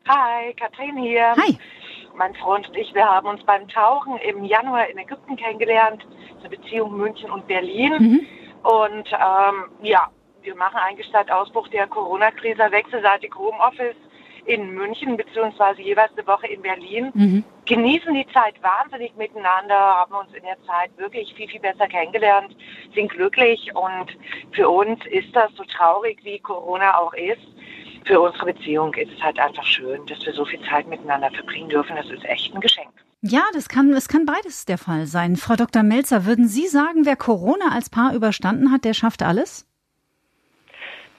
Hi, 0.06 0.54
Katrin 0.54 0.96
hier. 0.98 1.34
Hi. 1.36 1.58
Mein 2.18 2.34
Freund 2.34 2.68
und 2.68 2.76
ich, 2.76 2.92
wir 2.94 3.08
haben 3.08 3.28
uns 3.28 3.44
beim 3.44 3.68
Tauchen 3.68 4.18
im 4.18 4.42
Januar 4.42 4.88
in 4.88 4.98
Ägypten 4.98 5.36
kennengelernt. 5.36 6.04
Eine 6.40 6.48
Beziehung 6.48 6.96
München 6.96 7.30
und 7.30 7.46
Berlin. 7.46 7.92
Mhm. 7.92 8.26
Und 8.64 9.08
ähm, 9.12 9.70
ja, 9.82 10.08
wir 10.42 10.56
machen 10.56 10.78
eigentlich 10.78 11.08
seit 11.12 11.30
Ausbruch 11.30 11.68
der 11.68 11.86
Corona-Krise 11.86 12.72
wechselseitig 12.72 13.32
Homeoffice 13.36 13.94
in 14.46 14.74
München 14.74 15.16
beziehungsweise 15.16 15.80
jeweils 15.82 16.10
eine 16.16 16.26
Woche 16.26 16.48
in 16.48 16.60
Berlin. 16.62 17.10
Mhm. 17.14 17.44
Genießen 17.66 18.12
die 18.12 18.26
Zeit 18.32 18.54
wahnsinnig 18.62 19.14
miteinander, 19.14 19.76
haben 19.76 20.14
uns 20.14 20.32
in 20.32 20.42
der 20.42 20.60
Zeit 20.64 20.90
wirklich 20.96 21.32
viel, 21.34 21.48
viel 21.48 21.60
besser 21.60 21.86
kennengelernt, 21.86 22.56
sind 22.94 23.10
glücklich 23.10 23.70
und 23.76 24.16
für 24.52 24.68
uns 24.68 24.98
ist 25.06 25.36
das 25.36 25.52
so 25.54 25.62
traurig, 25.64 26.18
wie 26.24 26.40
Corona 26.40 26.98
auch 26.98 27.12
ist. 27.12 27.46
Für 28.08 28.22
unsere 28.22 28.46
Beziehung 28.46 28.94
ist 28.94 29.12
es 29.14 29.22
halt 29.22 29.38
einfach 29.38 29.64
schön, 29.64 30.06
dass 30.06 30.24
wir 30.24 30.32
so 30.32 30.46
viel 30.46 30.60
Zeit 30.62 30.88
miteinander 30.88 31.30
verbringen 31.30 31.68
dürfen. 31.68 31.94
Das 31.94 32.06
ist 32.06 32.24
echt 32.24 32.54
ein 32.54 32.60
Geschenk. 32.60 32.88
Ja, 33.20 33.42
das 33.52 33.68
kann, 33.68 33.92
es 33.92 34.08
kann 34.08 34.24
beides 34.24 34.64
der 34.64 34.78
Fall 34.78 35.06
sein. 35.06 35.36
Frau 35.36 35.56
Dr. 35.56 35.82
Melzer, 35.82 36.24
würden 36.24 36.48
Sie 36.48 36.68
sagen, 36.68 37.04
wer 37.04 37.16
Corona 37.16 37.72
als 37.72 37.90
Paar 37.90 38.14
überstanden 38.14 38.72
hat, 38.72 38.86
der 38.86 38.94
schafft 38.94 39.22
alles? 39.22 39.67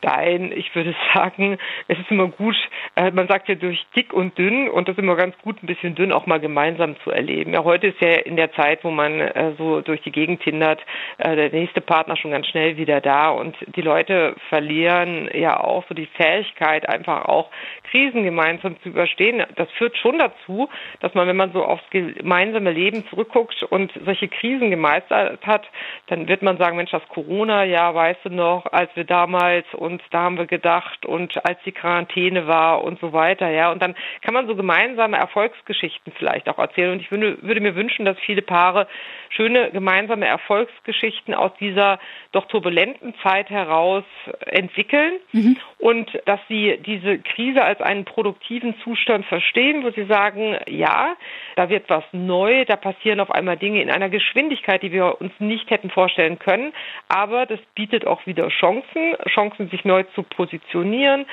Nein, 0.01 0.53
ich 0.55 0.73
würde 0.75 0.95
sagen, 1.13 1.57
es 1.87 1.99
ist 1.99 2.11
immer 2.11 2.27
gut, 2.27 2.55
äh, 2.95 3.11
man 3.11 3.27
sagt 3.27 3.49
ja 3.49 3.55
durch 3.55 3.85
dick 3.95 4.13
und 4.13 4.37
dünn 4.37 4.69
und 4.69 4.87
das 4.87 4.93
ist 4.93 5.03
immer 5.03 5.15
ganz 5.15 5.37
gut, 5.39 5.61
ein 5.61 5.67
bisschen 5.67 5.95
dünn 5.95 6.11
auch 6.11 6.25
mal 6.25 6.39
gemeinsam 6.39 6.95
zu 7.03 7.11
erleben. 7.11 7.53
Ja, 7.53 7.63
heute 7.63 7.87
ist 7.87 8.01
ja 8.01 8.13
in 8.13 8.37
der 8.37 8.51
Zeit, 8.53 8.83
wo 8.83 8.91
man 8.91 9.19
äh, 9.19 9.53
so 9.57 9.81
durch 9.81 10.01
die 10.01 10.11
Gegend 10.11 10.41
hindert, 10.43 10.81
äh, 11.17 11.35
der 11.35 11.51
nächste 11.51 11.81
Partner 11.81 12.15
schon 12.15 12.31
ganz 12.31 12.47
schnell 12.47 12.77
wieder 12.77 13.01
da 13.01 13.29
und 13.29 13.55
die 13.75 13.81
Leute 13.81 14.35
verlieren 14.49 15.29
ja 15.33 15.59
auch 15.59 15.83
so 15.87 15.93
die 15.93 16.07
Fähigkeit, 16.07 16.87
einfach 16.87 17.25
auch 17.25 17.49
Krisen 17.91 18.23
gemeinsam 18.23 18.79
zu 18.81 18.89
überstehen. 18.89 19.43
Das 19.55 19.69
führt 19.71 19.97
schon 19.97 20.19
dazu, 20.19 20.69
dass 21.01 21.13
man, 21.13 21.27
wenn 21.27 21.35
man 21.35 21.51
so 21.51 21.63
aufs 21.63 21.83
gemeinsame 21.89 22.71
Leben 22.71 23.05
zurückguckt 23.09 23.63
und 23.63 23.91
solche 24.05 24.27
Krisen 24.27 24.69
gemeistert 24.69 25.45
hat, 25.45 25.67
dann 26.07 26.27
wird 26.27 26.41
man 26.41 26.57
sagen, 26.57 26.77
Mensch, 26.77 26.91
das 26.91 27.07
Corona, 27.09 27.63
ja, 27.63 27.93
weißt 27.93 28.25
du 28.25 28.29
noch, 28.29 28.65
als 28.71 28.95
wir 28.95 29.03
damals 29.03 29.65
und 29.89 30.03
da 30.11 30.21
haben 30.21 30.37
wir 30.37 30.45
gedacht 30.45 31.05
und 31.05 31.43
als 31.45 31.57
die 31.65 31.71
Quarantäne 31.71 32.47
war 32.47 32.83
und 32.83 32.99
so 32.99 33.13
weiter, 33.13 33.49
ja. 33.49 33.71
Und 33.71 33.81
dann 33.81 33.95
kann 34.21 34.33
man 34.33 34.47
so 34.47 34.55
gemeinsame 34.55 35.17
Erfolgsgeschichten 35.17 36.13
vielleicht 36.17 36.47
auch 36.49 36.59
erzählen. 36.59 36.91
Und 36.91 37.01
ich 37.01 37.11
würde, 37.11 37.41
würde 37.41 37.61
mir 37.61 37.75
wünschen, 37.75 38.05
dass 38.05 38.17
viele 38.19 38.41
Paare 38.41 38.87
schöne 39.29 39.71
gemeinsame 39.71 40.25
Erfolgsgeschichten 40.25 41.33
aus 41.33 41.51
dieser 41.59 41.99
doch 42.31 42.45
turbulenten 42.45 43.13
Zeit 43.23 43.49
heraus 43.49 44.03
entwickeln 44.45 45.13
Mhm. 45.31 45.57
und 45.77 46.19
dass 46.25 46.39
sie 46.47 46.79
diese 46.85 47.19
Krise 47.19 47.63
als 47.63 47.81
einen 47.81 48.05
produktiven 48.05 48.75
Zustand 48.83 49.25
verstehen, 49.25 49.83
wo 49.83 49.91
sie 49.91 50.05
sagen, 50.05 50.57
ja, 50.67 51.15
da 51.55 51.69
wird 51.69 51.89
was 51.89 52.03
neu, 52.11 52.65
da 52.65 52.75
passieren 52.75 53.19
auf 53.19 53.31
einmal 53.31 53.57
Dinge 53.57 53.81
in 53.81 53.91
einer 53.91 54.09
Geschwindigkeit, 54.09 54.81
die 54.81 54.91
wir 54.91 55.21
uns 55.21 55.31
nicht 55.39 55.69
hätten 55.69 55.89
vorstellen 55.89 56.39
können, 56.39 56.73
aber 57.07 57.45
das 57.45 57.59
bietet 57.75 58.07
auch 58.07 58.25
wieder 58.25 58.47
Chancen, 58.49 59.15
Chancen, 59.27 59.69
sich 59.69 59.78
neu 59.85 60.03
zu 60.15 60.23
positionieren, 60.23 61.25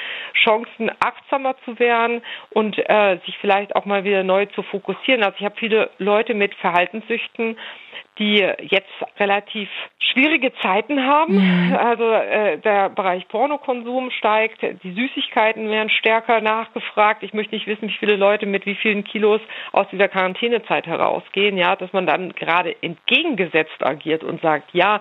Chancen, 0.44 0.90
achtsamer 1.00 1.56
zu 1.64 1.78
werden 1.78 2.22
und 2.50 2.78
äh, 2.78 3.18
sich 3.26 3.36
vielleicht 3.38 3.74
auch 3.76 3.84
mal 3.84 4.04
wieder 4.04 4.22
neu 4.22 4.46
zu 4.46 4.62
fokussieren. 4.62 5.22
Also 5.22 5.36
ich 5.38 5.44
habe 5.44 5.56
viele 5.56 5.90
Leute 5.98 6.34
mit 6.34 6.54
Verhaltenssüchten, 6.56 7.56
die 8.18 8.38
jetzt 8.60 8.88
relativ 9.18 9.68
schwierige 9.98 10.52
Zeiten 10.62 11.04
haben. 11.04 11.34
Mhm. 11.36 11.76
Also 11.76 12.04
äh, 12.10 12.58
der 12.58 12.88
Bereich 12.88 13.28
Pornokonsum 13.28 14.10
steigt, 14.10 14.62
die 14.62 14.92
Süßigkeiten 14.92 15.68
werden 15.68 15.90
stärker 15.90 16.40
nachgefragt. 16.40 17.22
Ich 17.22 17.34
möchte 17.34 17.54
nicht 17.54 17.66
wissen, 17.66 17.88
wie 17.88 17.96
viele 17.98 18.16
Leute 18.16 18.46
mit 18.46 18.64
wie 18.64 18.74
vielen 18.74 19.04
Kilos 19.04 19.40
aus 19.72 19.86
dieser 19.92 20.08
Quarantänezeit 20.08 20.86
herausgehen, 20.86 21.58
ja, 21.58 21.76
dass 21.76 21.92
man 21.92 22.06
dann 22.06 22.32
gerade 22.32 22.74
entgegengesetzt 22.80 23.84
agiert 23.84 24.24
und 24.24 24.40
sagt, 24.40 24.70
ja, 24.72 25.00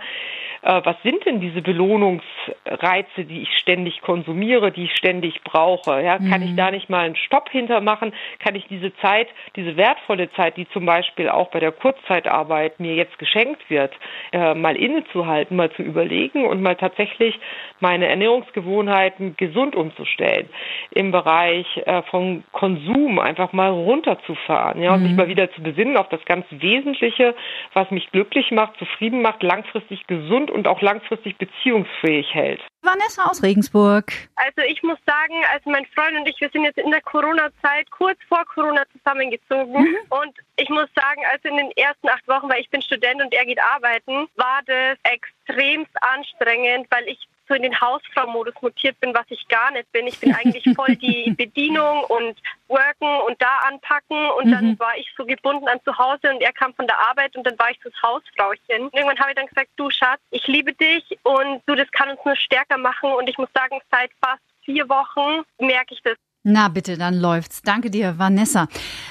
äh, 0.65 0.81
was 0.83 0.95
sind 1.03 1.23
denn 1.25 1.39
diese 1.39 1.61
Belohnungsreize, 1.61 3.23
die 3.25 3.43
ich 3.43 3.57
ständig 3.57 4.01
konsumiere, 4.01 4.71
die 4.71 4.85
ich 4.85 4.95
ständig 4.95 5.43
brauche? 5.43 6.01
Ja, 6.01 6.17
kann 6.17 6.41
ich 6.41 6.51
Mhm. 6.51 6.57
da 6.57 6.71
nicht 6.71 6.89
mal 6.89 7.05
einen 7.05 7.15
Stopp 7.15 7.49
hintermachen? 7.49 8.13
Kann 8.39 8.55
ich 8.55 8.65
diese 8.67 8.95
Zeit, 8.97 9.27
diese 9.55 9.77
wertvolle 9.77 10.31
Zeit, 10.33 10.57
die 10.57 10.67
zum 10.69 10.85
Beispiel 10.85 11.29
auch 11.29 11.51
bei 11.51 11.59
der 11.59 11.71
Kurzzeitarbeit 11.71 12.79
mir 12.79 12.95
jetzt 12.95 13.17
geschenkt 13.19 13.69
wird, 13.69 13.93
äh, 14.31 14.55
mal 14.55 14.75
innezuhalten, 14.75 15.55
mal 15.55 15.71
zu 15.71 15.83
überlegen 15.83 16.45
und 16.45 16.61
mal 16.63 16.75
tatsächlich 16.75 17.39
meine 17.79 18.07
Ernährungsgewohnheiten 18.07 19.35
gesund 19.37 19.75
umzustellen. 19.75 20.49
Im 20.91 21.11
Bereich 21.11 21.67
äh, 21.85 22.01
von 22.03 22.43
Konsum 22.51 23.19
einfach 23.19 23.53
mal 23.53 23.69
runterzufahren, 23.69 24.81
ja, 24.81 24.93
und 24.93 25.01
Mhm. 25.01 25.07
mich 25.07 25.15
mal 25.15 25.27
wieder 25.27 25.51
zu 25.51 25.61
besinnen 25.61 25.95
auf 25.97 26.09
das 26.09 26.25
ganz 26.25 26.45
Wesentliche, 26.49 27.35
was 27.73 27.91
mich 27.91 28.11
glücklich 28.11 28.49
macht, 28.51 28.77
zufrieden 28.77 29.21
macht, 29.21 29.43
langfristig 29.43 30.07
gesund 30.07 30.49
und 30.55 30.67
auch 30.67 30.81
langfristig 30.81 31.37
beziehungsfähig 31.37 32.33
hält. 32.33 32.61
Vanessa 32.81 33.25
aus 33.25 33.43
Regensburg. 33.43 34.13
Also 34.35 34.61
ich 34.67 34.81
muss 34.83 34.97
sagen, 35.05 35.35
also 35.51 35.69
mein 35.69 35.85
Freund 35.87 36.17
und 36.17 36.27
ich, 36.27 36.39
wir 36.39 36.49
sind 36.49 36.63
jetzt 36.63 36.77
in 36.77 36.91
der 36.91 37.01
Corona-Zeit 37.01 37.91
kurz 37.91 38.17
vor 38.27 38.43
Corona 38.45 38.83
zusammengezogen. 38.93 39.75
Und 40.09 40.33
ich 40.55 40.69
muss 40.69 40.87
sagen, 40.95 41.21
also 41.31 41.49
in 41.49 41.57
den 41.57 41.71
ersten 41.71 42.07
acht 42.07 42.27
Wochen, 42.27 42.49
weil 42.49 42.61
ich 42.61 42.69
bin 42.69 42.81
Student 42.81 43.21
und 43.21 43.33
er 43.33 43.45
geht 43.45 43.59
arbeiten, 43.61 44.27
war 44.35 44.61
das 44.65 44.97
extremst 45.03 45.91
anstrengend, 46.01 46.87
weil 46.89 47.07
ich 47.07 47.19
so 47.47 47.53
in 47.53 47.63
den 47.63 47.79
Hausfrau-Modus 47.79 48.55
mutiert 48.61 48.99
bin, 48.99 49.13
was 49.13 49.25
ich 49.29 49.47
gar 49.47 49.71
nicht 49.71 49.91
bin. 49.91 50.07
Ich 50.07 50.19
bin 50.19 50.33
eigentlich 50.33 50.63
voll 50.75 50.95
die 50.95 51.31
Bedienung 51.37 52.03
und 52.05 52.37
worken 52.67 53.21
und 53.27 53.41
da 53.41 53.59
anpacken 53.67 54.29
und 54.31 54.51
dann 54.51 54.65
Mhm. 54.71 54.79
war 54.79 54.97
ich 54.97 55.07
so 55.17 55.25
gebunden 55.25 55.67
an 55.67 55.79
zu 55.83 55.97
Hause 55.97 56.33
und 56.33 56.41
er 56.41 56.53
kam 56.53 56.73
von 56.73 56.87
der 56.87 56.97
Arbeit 56.99 57.35
und 57.35 57.45
dann 57.45 57.57
war 57.59 57.69
ich 57.69 57.79
das 57.83 57.93
Hausfrauchen. 58.01 58.57
Und 58.81 58.93
irgendwann 58.93 59.19
habe 59.19 59.29
ich 59.31 59.35
dann 59.35 59.47
gesagt, 59.47 59.69
du 59.75 59.89
Schatz, 59.89 60.19
ich 60.31 60.45
liebe 60.47 60.73
dich 60.73 61.03
und 61.23 61.61
du, 61.65 61.75
das 61.75 61.91
kann 61.91 62.09
uns 62.09 62.19
nur 62.25 62.35
stärker 62.35 62.77
machen 62.77 63.11
und 63.13 63.29
ich 63.29 63.37
muss 63.37 63.49
sagen, 63.53 63.79
seit 63.91 64.11
fast 64.23 64.41
vier 64.63 64.89
Wochen 64.89 65.43
merke 65.59 65.93
ich 65.93 66.01
das. 66.01 66.17
Na 66.47 66.67
bitte, 66.67 66.95
dann 66.95 67.15
läuft's. 67.15 67.63
Danke 67.63 67.89
dir, 67.89 68.19
Vanessa. 68.19 68.67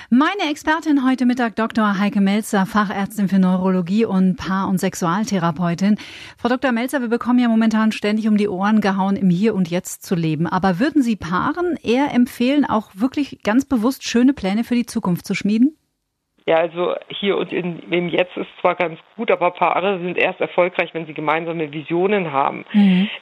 Meine 0.08 0.48
Expertin 0.48 1.04
heute 1.04 1.26
Mittag, 1.26 1.56
Dr. 1.56 1.98
Heike 1.98 2.20
Melzer, 2.20 2.64
Fachärztin 2.64 3.28
für 3.28 3.40
Neurologie 3.40 4.04
und 4.04 4.36
Paar- 4.36 4.68
und 4.68 4.78
Sexualtherapeutin. 4.78 5.96
Frau 6.38 6.48
Dr. 6.48 6.70
Melzer, 6.70 7.00
wir 7.00 7.08
bekommen 7.08 7.40
ja 7.40 7.48
momentan 7.48 7.90
ständig 7.90 8.28
um 8.28 8.36
die 8.36 8.46
Ohren 8.46 8.80
gehauen, 8.80 9.16
im 9.16 9.30
Hier 9.30 9.56
und 9.56 9.68
Jetzt 9.68 10.06
zu 10.06 10.14
leben. 10.14 10.46
Aber 10.46 10.78
würden 10.78 11.02
Sie 11.02 11.16
Paaren 11.16 11.76
eher 11.82 12.14
empfehlen, 12.14 12.64
auch 12.64 12.90
wirklich 12.94 13.40
ganz 13.42 13.64
bewusst 13.64 14.04
schöne 14.04 14.32
Pläne 14.32 14.62
für 14.62 14.76
die 14.76 14.86
Zukunft 14.86 15.26
zu 15.26 15.34
schmieden? 15.34 15.76
Ja, 16.46 16.56
also 16.56 16.94
hier 17.08 17.38
und 17.38 17.54
in, 17.54 17.78
im 17.90 18.10
Jetzt 18.10 18.36
ist 18.36 18.50
zwar 18.60 18.74
ganz 18.74 18.98
gut, 19.16 19.30
aber 19.30 19.50
Paare 19.52 19.98
sind 20.00 20.18
erst 20.18 20.42
erfolgreich, 20.42 20.92
wenn 20.92 21.06
sie 21.06 21.14
gemeinsame 21.14 21.72
Visionen 21.72 22.32
haben. 22.32 22.66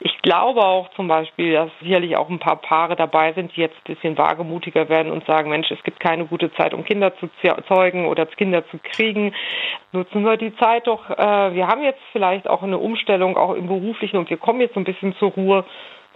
Ich 0.00 0.20
glaube 0.22 0.60
auch 0.60 0.90
zum 0.96 1.06
Beispiel, 1.06 1.52
dass 1.52 1.70
sicherlich 1.80 2.16
auch 2.16 2.28
ein 2.28 2.40
paar 2.40 2.56
Paare 2.56 2.96
dabei 2.96 3.32
sind, 3.32 3.54
die 3.54 3.60
jetzt 3.60 3.76
ein 3.76 3.94
bisschen 3.94 4.18
wagemutiger 4.18 4.88
werden 4.88 5.12
und 5.12 5.24
sagen, 5.24 5.50
Mensch, 5.50 5.70
es 5.70 5.82
gibt 5.84 6.00
keine 6.00 6.26
gute 6.26 6.52
Zeit, 6.54 6.74
um 6.74 6.84
Kinder 6.84 7.16
zu 7.18 7.30
zeugen 7.68 8.06
oder 8.06 8.26
Kinder 8.26 8.66
zu 8.70 8.78
kriegen. 8.82 9.32
Nutzen 9.92 10.24
wir 10.24 10.36
die 10.36 10.56
Zeit 10.56 10.88
doch. 10.88 11.08
Äh, 11.10 11.54
wir 11.54 11.68
haben 11.68 11.84
jetzt 11.84 12.02
vielleicht 12.10 12.48
auch 12.48 12.64
eine 12.64 12.78
Umstellung 12.78 13.36
auch 13.36 13.54
im 13.54 13.68
beruflichen 13.68 14.16
und 14.16 14.30
wir 14.30 14.36
kommen 14.36 14.60
jetzt 14.60 14.74
so 14.74 14.80
ein 14.80 14.84
bisschen 14.84 15.14
zur 15.16 15.30
Ruhe 15.30 15.64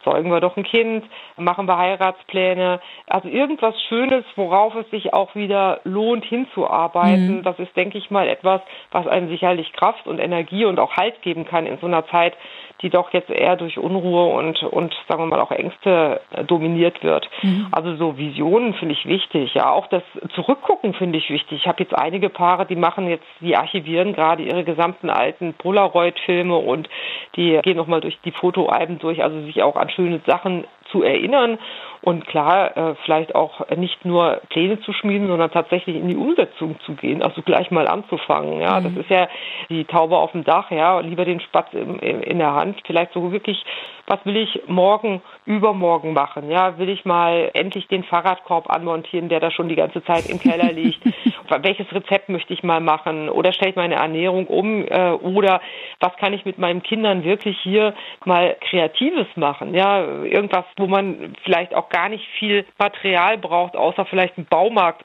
zeugen 0.07 0.31
wir 0.31 0.41
doch 0.41 0.57
ein 0.57 0.65
Kind, 0.65 1.05
machen 1.37 1.67
wir 1.67 1.77
Heiratspläne. 1.77 2.81
Also 3.09 3.29
irgendwas 3.29 3.75
Schönes, 3.89 4.25
worauf 4.37 4.75
es 4.77 4.89
sich 4.91 5.13
auch 5.13 5.35
wieder 5.35 5.81
lohnt 5.85 6.25
hinzuarbeiten. 6.25 7.39
Mhm. 7.39 7.43
Das 7.43 7.59
ist, 7.59 7.77
denke 7.77 7.99
ich 7.99 8.11
mal, 8.11 8.29
etwas, 8.29 8.61
was 8.93 9.07
einem 9.07 9.29
sicherlich 9.29 9.73
Kraft 9.73 10.07
und 10.07 10.19
Energie 10.19 10.65
und 10.65 10.79
auch 10.79 10.97
Halt 10.97 11.21
geben 11.23 11.45
kann 11.45 11.67
in 11.67 11.79
so 11.79 11.87
einer 11.87 12.07
Zeit, 12.07 12.35
die 12.83 12.91
doch 12.91 13.13
jetzt 13.13 13.31
eher 13.31 13.57
durch 13.57 13.79
Unruhe 13.79 14.35
und, 14.35 14.63
und 14.63 14.95
sagen 15.09 15.23
wir 15.23 15.27
mal 15.27 15.41
auch 15.41 15.51
Ängste 15.51 16.21
äh, 16.31 16.45
dominiert 16.45 17.03
wird. 17.03 17.29
Mhm. 17.43 17.69
Also 17.73 17.97
so 17.97 18.19
Visionen 18.19 18.75
finde 18.75 18.95
ich 18.95 19.07
wichtig. 19.07 19.55
Ja, 19.55 19.71
auch 19.71 19.87
das 19.89 20.03
Zurückgucken 20.35 20.95
finde 20.95 21.19
ich 21.19 21.31
wichtig. 21.31 21.61
Ich 21.63 21.67
habe 21.67 21.83
jetzt 21.83 21.95
einige 21.97 22.29
Paare, 22.29 22.67
die 22.67 22.77
machen 22.77 23.09
jetzt, 23.09 23.25
die 23.41 23.57
archivieren 23.57 24.13
gerade 24.13 24.43
ihre 24.43 24.65
gesamten 24.65 25.11
alten 25.11 25.55
Polaroid-Filme 25.55 26.57
und 26.57 26.89
die 27.37 27.59
gehen 27.63 27.77
nochmal 27.77 28.01
durch 28.01 28.19
die 28.25 28.33
Fotoalben 28.33 28.99
durch, 28.99 29.23
also 29.23 29.41
sich 29.43 29.63
auch 29.63 29.77
an 29.77 29.89
schöne 29.97 30.21
Sachen 30.27 30.65
zu 30.93 31.03
erinnern 31.03 31.59
und 32.07 32.25
klar, 32.29 32.77
äh, 32.77 32.95
vielleicht 33.05 33.35
auch 33.35 33.69
nicht 33.71 34.05
nur 34.05 34.41
Pläne 34.51 34.79
zu 34.79 34.93
schmieden, 34.93 35.27
sondern 35.27 35.51
tatsächlich 35.51 35.97
in 35.97 36.07
die 36.07 36.15
Umsetzung 36.15 36.79
zu 36.87 36.95
gehen, 36.95 37.21
also 37.21 37.43
gleich 37.43 37.73
mal 37.73 37.89
anzufangen. 37.89 38.61
Ja, 38.61 38.79
mhm. 38.79 38.85
das 38.85 39.05
ist 39.05 39.11
ja 39.11 39.27
die 39.71 39.85
Taube 39.87 40.17
auf 40.17 40.31
dem 40.31 40.45
Dach, 40.45 40.71
ja, 40.71 41.01
lieber 41.01 41.25
den 41.25 41.41
Spatz 41.41 41.67
in, 41.73 41.99
in, 41.99 42.23
in 42.23 42.39
der 42.39 42.55
Hand. 42.55 42.81
Vielleicht 42.87 43.13
so 43.13 43.33
wirklich, 43.33 43.61
was 44.07 44.25
will 44.25 44.37
ich 44.37 44.63
morgen, 44.69 45.21
übermorgen 45.47 46.13
machen? 46.13 46.49
Ja, 46.49 46.79
will 46.79 46.91
ich 46.91 47.05
mal 47.05 47.51
endlich 47.55 47.89
den 47.89 48.05
Fahrradkorb 48.05 48.71
anmontieren, 48.71 49.29
der 49.29 49.41
da 49.41 49.51
schon 49.51 49.69
die 49.69 49.75
ganze 49.75 50.05
Zeit 50.05 50.29
im 50.29 50.39
Keller 50.39 50.71
liegt? 50.71 51.01
Welches 51.61 51.93
Rezept 51.93 52.29
möchte 52.29 52.53
ich 52.53 52.63
mal 52.63 52.81
machen? 52.81 53.29
Oder 53.29 53.53
stelle 53.53 53.71
ich 53.71 53.77
meine 53.77 53.97
Ernährung 53.97 54.47
um? 54.47 54.87
Äh, 54.87 55.11
oder 55.11 55.61
was 55.99 56.15
kann 56.19 56.33
ich 56.33 56.45
mit 56.45 56.59
meinen 56.59 56.85
Kindern 56.85 57.25
wirklich 57.25 57.59
hier 57.65 57.95
mal 58.25 58.57
Kreatives 58.61 59.27
machen? 59.35 59.75
Ja, 59.75 60.05
irgendwas, 60.05 60.65
wo 60.77 60.87
man 60.87 61.35
vielleicht 61.43 61.75
auch 61.75 61.89
gar 61.97 62.11
nicht 62.11 62.27
viel 62.39 62.67
Material 62.77 63.39
braucht, 63.39 63.75
außer 63.75 64.05
vielleicht 64.05 64.37
einen 64.37 64.47
Baumarkt, 64.47 65.03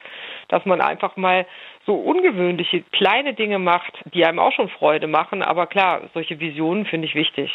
dass 0.50 0.66
man 0.66 0.82
einfach 0.82 1.16
mal 1.16 1.46
so 1.86 1.94
ungewöhnliche 1.96 2.84
kleine 2.92 3.34
Dinge 3.34 3.60
macht, 3.60 3.94
die 4.14 4.26
einem 4.26 4.40
auch 4.40 4.52
schon 4.52 4.68
Freude 4.68 5.08
machen. 5.08 5.42
Aber 5.42 5.68
klar, 5.68 6.02
solche 6.14 6.42
Visionen 6.42 6.86
finde 6.86 7.08
ich 7.08 7.16
wichtig. 7.16 7.50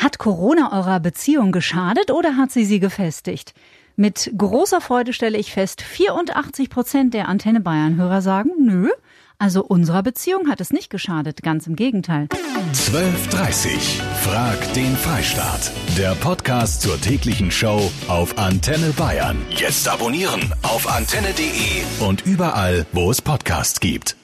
Hat 0.00 0.18
Corona 0.18 0.70
eurer 0.72 1.00
Beziehung 1.00 1.50
geschadet 1.50 2.12
oder 2.12 2.36
hat 2.36 2.52
sie 2.52 2.64
sie 2.64 2.78
gefestigt? 2.78 3.52
Mit 3.96 4.30
großer 4.38 4.80
Freude 4.80 5.12
stelle 5.12 5.38
ich 5.38 5.52
fest, 5.52 5.82
84 5.82 6.70
Prozent 6.70 7.14
der 7.14 7.28
Antenne 7.28 7.60
Bayern 7.60 7.96
Hörer 7.96 8.20
sagen, 8.20 8.50
nö, 8.60 8.90
also 9.38 9.64
unserer 9.64 10.02
Beziehung 10.02 10.48
hat 10.48 10.60
es 10.60 10.72
nicht 10.72 10.90
geschadet, 10.90 11.42
ganz 11.42 11.66
im 11.66 11.76
Gegenteil. 11.76 12.28
12.30 12.74 14.02
Frag 14.22 14.72
den 14.74 14.96
Freistaat. 14.96 15.70
Der 15.96 16.14
Podcast 16.16 16.82
zur 16.82 17.00
täglichen 17.00 17.50
Show 17.50 17.90
auf 18.08 18.36
Antenne 18.38 18.92
Bayern. 18.96 19.36
Jetzt 19.50 19.88
abonnieren 19.88 20.52
auf 20.62 20.88
antenne.de 20.88 22.06
und 22.06 22.26
überall, 22.26 22.86
wo 22.92 23.10
es 23.10 23.22
Podcasts 23.22 23.80
gibt. 23.80 24.16